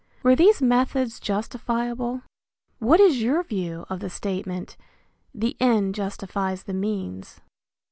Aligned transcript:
Were 0.23 0.35
these 0.35 0.63
methods 0.63 1.19
justifiable? 1.19 2.23
What 2.79 2.99
is 2.99 3.21
your 3.21 3.43
view 3.43 3.85
of 3.87 3.99
the 3.99 4.09
statement, 4.09 4.75
"The 5.31 5.55
end 5.59 5.93
justifies 5.93 6.63
the 6.63 6.73
means"? 6.73 7.39